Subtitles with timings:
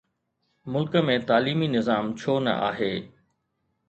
[0.73, 2.93] ملڪ ۾ تعليمي نظام ڇو نه آهي؟